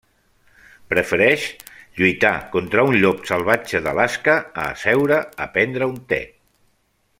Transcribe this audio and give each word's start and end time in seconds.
Prefereix 0.93 1.43
lluitar 1.99 2.31
contra 2.55 2.87
un 2.93 2.97
llop 3.03 3.29
salvatge 3.33 3.83
d'Alaska 3.89 4.39
a 4.63 4.67
asseure 4.73 5.21
a 5.47 5.51
prendre 5.59 5.93
un 5.95 6.05
te. 6.15 6.23